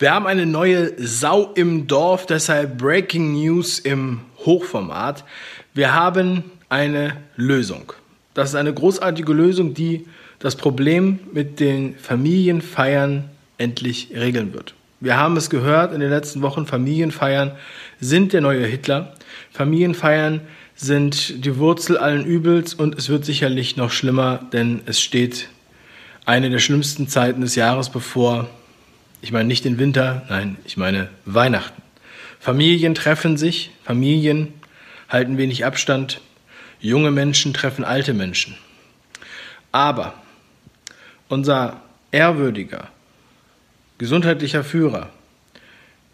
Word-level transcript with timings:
Wir 0.00 0.14
haben 0.14 0.28
eine 0.28 0.46
neue 0.46 0.92
Sau 0.96 1.50
im 1.54 1.88
Dorf, 1.88 2.24
deshalb 2.24 2.78
Breaking 2.78 3.32
News 3.32 3.80
im 3.80 4.20
Hochformat. 4.44 5.24
Wir 5.74 5.92
haben 5.92 6.44
eine 6.68 7.16
Lösung. 7.34 7.92
Das 8.32 8.50
ist 8.50 8.54
eine 8.54 8.72
großartige 8.72 9.32
Lösung, 9.32 9.74
die 9.74 10.06
das 10.38 10.54
Problem 10.54 11.18
mit 11.32 11.58
den 11.58 11.96
Familienfeiern 11.96 13.28
endlich 13.58 14.10
regeln 14.14 14.54
wird. 14.54 14.74
Wir 15.00 15.16
haben 15.16 15.36
es 15.36 15.50
gehört 15.50 15.92
in 15.92 15.98
den 15.98 16.10
letzten 16.10 16.42
Wochen, 16.42 16.64
Familienfeiern 16.64 17.50
sind 17.98 18.32
der 18.32 18.40
neue 18.40 18.66
Hitler. 18.66 19.14
Familienfeiern 19.50 20.42
sind 20.76 21.44
die 21.44 21.58
Wurzel 21.58 21.98
allen 21.98 22.24
Übels 22.24 22.72
und 22.72 22.96
es 22.96 23.08
wird 23.08 23.24
sicherlich 23.24 23.76
noch 23.76 23.90
schlimmer, 23.90 24.46
denn 24.52 24.80
es 24.86 25.00
steht 25.00 25.48
eine 26.24 26.50
der 26.50 26.60
schlimmsten 26.60 27.08
Zeiten 27.08 27.40
des 27.40 27.56
Jahres 27.56 27.90
bevor. 27.90 28.48
Ich 29.20 29.32
meine 29.32 29.48
nicht 29.48 29.64
den 29.64 29.78
Winter, 29.78 30.24
nein, 30.28 30.56
ich 30.64 30.76
meine 30.76 31.08
Weihnachten. 31.24 31.82
Familien 32.38 32.94
treffen 32.94 33.36
sich, 33.36 33.70
Familien 33.84 34.52
halten 35.08 35.38
wenig 35.38 35.64
Abstand, 35.64 36.20
junge 36.80 37.10
Menschen 37.10 37.52
treffen 37.52 37.84
alte 37.84 38.14
Menschen. 38.14 38.56
Aber 39.72 40.14
unser 41.28 41.82
ehrwürdiger, 42.12 42.88
gesundheitlicher 43.98 44.64
Führer, 44.64 45.10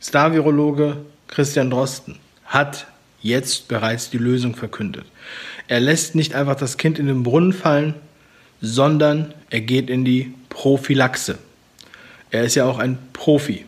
Star-Virologe 0.00 0.98
Christian 1.28 1.70
Drosten, 1.70 2.18
hat 2.46 2.86
jetzt 3.22 3.68
bereits 3.68 4.10
die 4.10 4.18
Lösung 4.18 4.54
verkündet. 4.54 5.04
Er 5.68 5.80
lässt 5.80 6.14
nicht 6.14 6.34
einfach 6.34 6.56
das 6.56 6.76
Kind 6.76 6.98
in 6.98 7.06
den 7.06 7.22
Brunnen 7.22 7.52
fallen, 7.52 7.94
sondern 8.60 9.34
er 9.50 9.60
geht 9.60 9.90
in 9.90 10.04
die 10.04 10.32
Prophylaxe. 10.48 11.38
Er 12.30 12.44
ist 12.44 12.54
ja 12.54 12.64
auch 12.64 12.78
ein 12.78 12.98
Profi. 13.12 13.64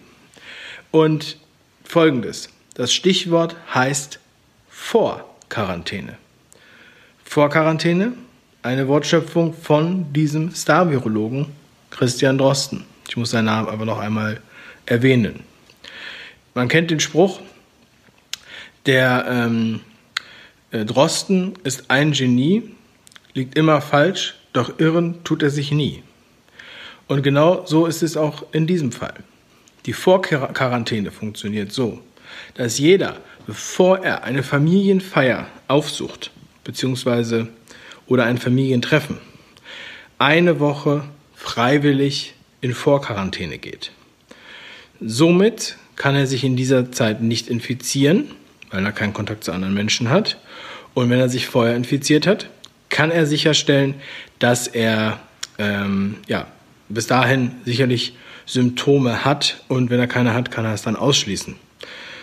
Und 0.91 1.37
folgendes: 1.85 2.49
Das 2.75 2.93
Stichwort 2.93 3.57
heißt 3.75 4.21
Vorquarantäne. 4.69 6.17
Vorquarantäne, 7.25 8.13
eine 8.63 8.89
Wortschöpfung 8.89 9.55
von 9.55 10.13
diesem 10.13 10.55
Star-Virologen 10.55 11.47
Christian 11.91 12.39
Drosten. 12.39 12.85
Ich 13.09 13.17
muss 13.17 13.31
seinen 13.31 13.47
Namen 13.47 13.69
aber 13.69 13.85
noch 13.85 13.99
einmal 13.99 14.41
erwähnen. 14.87 15.41
Man 16.55 16.69
kennt 16.69 16.91
den 16.91 17.01
Spruch, 17.01 17.41
der 18.87 19.27
ähm, 19.29 19.81
äh, 20.71 20.85
Drosten 20.85 21.55
ist 21.65 21.91
ein 21.91 22.13
Genie, 22.13 22.71
liegt 23.35 23.57
immer 23.57 23.81
falsch, 23.81 24.35
doch 24.53 24.79
irren 24.79 25.23
tut 25.25 25.43
er 25.43 25.51
sich 25.51 25.71
nie. 25.71 26.03
Und 27.09 27.23
genau 27.23 27.65
so 27.67 27.87
ist 27.87 28.03
es 28.03 28.17
auch 28.17 28.45
in 28.53 28.67
diesem 28.67 28.93
Fall. 28.93 29.15
Die 29.87 29.95
Vorquarantäne 29.95 31.11
funktioniert 31.11 31.73
so, 31.73 32.01
dass 32.55 32.79
jeder, 32.79 33.17
bevor 33.47 33.99
er 33.99 34.25
eine 34.25 34.43
Familienfeier 34.43 35.47
aufsucht, 35.67 36.31
beziehungsweise 36.65 37.49
oder 38.07 38.25
ein 38.25 38.39
Familientreffen, 38.39 39.19
eine 40.19 40.61
Woche 40.61 41.05
freiwillig 41.35 42.35
in 42.61 42.75
Vorquarantäne 42.75 43.59
geht. 43.59 43.93
Somit 45.01 45.77
kann 45.97 46.15
er 46.15 46.27
sich 46.27 46.45
in 46.45 46.57
dieser 46.57 46.93
Zeit 46.93 47.23
nicht 47.23 47.49
infizieren, 47.49 48.33
weil 48.71 48.85
er 48.85 48.93
keinen 48.93 49.15
Kontakt 49.15 49.45
zu 49.45 49.53
anderen 49.53 49.75
Menschen 49.75 50.11
hat. 50.11 50.39
Und 50.95 51.09
wenn 51.09 51.21
er 51.21 51.29
sich 51.29 51.47
vorher 51.47 51.77
infiziert 51.77 52.27
hat, 52.27 52.51
kann 52.89 53.11
er 53.11 53.27
sicherstellen, 53.27 53.95
dass 54.39 54.67
er 54.67 55.21
ähm, 55.59 56.17
ja, 56.27 56.47
bis 56.89 57.07
dahin 57.07 57.53
sicherlich 57.65 58.15
Symptome 58.47 59.25
hat 59.25 59.63
und 59.69 59.91
wenn 59.91 60.01
er 60.01 60.07
keine 60.07 60.35
hat, 60.35 60.51
kann 60.51 60.65
er 60.65 60.73
es 60.75 60.83
dann 60.83 60.97
ausschließen. 60.97 61.57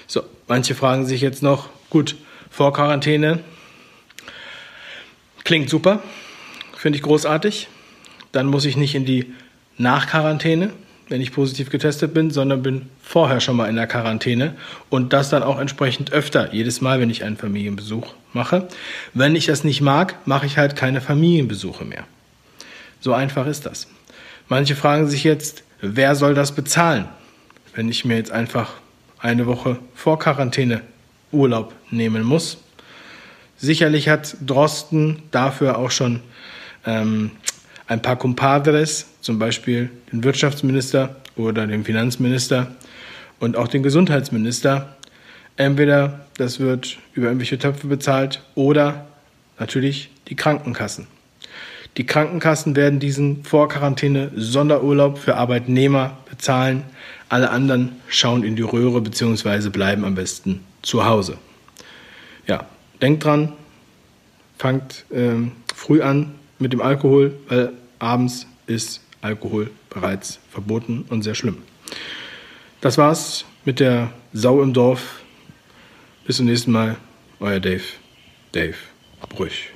So, 0.07 0.23
manche 0.47 0.75
fragen 0.75 1.05
sich 1.05 1.21
jetzt 1.21 1.43
noch, 1.43 1.69
gut, 1.89 2.15
vor 2.49 2.73
Quarantäne 2.73 3.39
klingt 5.43 5.69
super, 5.69 6.01
finde 6.75 6.97
ich 6.97 7.03
großartig. 7.03 7.67
Dann 8.31 8.47
muss 8.47 8.65
ich 8.65 8.75
nicht 8.75 8.95
in 8.95 9.05
die 9.05 9.33
Nachquarantäne, 9.77 10.71
wenn 11.09 11.21
ich 11.21 11.31
positiv 11.31 11.69
getestet 11.69 12.13
bin, 12.13 12.31
sondern 12.31 12.63
bin 12.63 12.89
vorher 13.01 13.39
schon 13.39 13.55
mal 13.55 13.69
in 13.69 13.75
der 13.75 13.87
Quarantäne 13.87 14.55
und 14.89 15.13
das 15.13 15.29
dann 15.29 15.43
auch 15.43 15.59
entsprechend 15.59 16.11
öfter, 16.11 16.53
jedes 16.53 16.81
Mal, 16.81 16.99
wenn 16.99 17.09
ich 17.09 17.23
einen 17.23 17.37
Familienbesuch 17.37 18.13
mache. 18.33 18.67
Wenn 19.13 19.35
ich 19.35 19.45
das 19.45 19.63
nicht 19.63 19.81
mag, 19.81 20.15
mache 20.25 20.45
ich 20.47 20.57
halt 20.57 20.75
keine 20.75 21.01
Familienbesuche 21.01 21.85
mehr. 21.85 22.05
So 22.99 23.13
einfach 23.13 23.45
ist 23.45 23.65
das. 23.65 23.87
Manche 24.47 24.75
fragen 24.75 25.07
sich 25.07 25.23
jetzt, 25.23 25.63
wer 25.81 26.15
soll 26.15 26.33
das 26.33 26.53
bezahlen, 26.53 27.05
wenn 27.73 27.89
ich 27.89 28.05
mir 28.05 28.17
jetzt 28.17 28.31
einfach 28.31 28.73
eine 29.19 29.45
Woche 29.45 29.79
vor 29.95 30.19
Quarantäne 30.19 30.81
Urlaub 31.31 31.73
nehmen 31.89 32.23
muss. 32.23 32.57
Sicherlich 33.57 34.09
hat 34.09 34.37
Drosten 34.45 35.23
dafür 35.31 35.77
auch 35.77 35.91
schon 35.91 36.21
ähm, 36.85 37.31
ein 37.87 38.01
paar 38.01 38.17
Compadres, 38.17 39.07
zum 39.21 39.39
Beispiel 39.39 39.89
den 40.11 40.23
Wirtschaftsminister 40.23 41.15
oder 41.35 41.65
den 41.67 41.83
Finanzminister 41.83 42.67
und 43.39 43.57
auch 43.57 43.67
den 43.67 43.83
Gesundheitsminister. 43.83 44.95
Entweder 45.57 46.25
das 46.37 46.59
wird 46.59 46.97
über 47.13 47.27
irgendwelche 47.27 47.57
Töpfe 47.57 47.87
bezahlt 47.87 48.43
oder 48.55 49.07
natürlich 49.57 50.09
die 50.27 50.35
Krankenkassen. 50.35 51.07
Die 51.97 52.05
Krankenkassen 52.05 52.75
werden 52.75 52.99
diesen 52.99 53.45
Vorquarantäne 53.45 54.31
Sonderurlaub 54.35 55.17
für 55.17 55.35
Arbeitnehmer 55.35 56.17
bezahlen. 56.29 56.83
Alle 57.29 57.49
anderen 57.51 57.93
schauen 58.09 58.43
in 58.43 58.57
die 58.57 58.63
Röhre 58.63 58.99
bzw. 58.99 59.69
bleiben 59.69 60.03
am 60.03 60.15
besten 60.15 60.65
zu 60.81 61.05
Hause. 61.05 61.37
Ja, 62.47 62.65
denkt 63.01 63.23
dran, 63.23 63.53
fangt 64.57 65.05
ähm, 65.11 65.53
früh 65.73 66.01
an 66.01 66.35
mit 66.59 66.73
dem 66.73 66.81
Alkohol, 66.81 67.33
weil 67.47 67.71
abends 67.99 68.45
ist 68.67 69.01
Alkohol 69.21 69.71
bereits 69.89 70.39
verboten 70.49 71.05
und 71.09 71.23
sehr 71.23 71.35
schlimm. 71.35 71.59
Das 72.81 72.97
war's 72.97 73.45
mit 73.63 73.79
der 73.79 74.11
Sau 74.33 74.61
im 74.61 74.73
Dorf. 74.73 75.21
Bis 76.25 76.37
zum 76.37 76.45
nächsten 76.45 76.71
Mal. 76.71 76.97
Euer 77.39 77.59
Dave. 77.59 77.83
Dave 78.51 78.75
Brüch. 79.29 79.71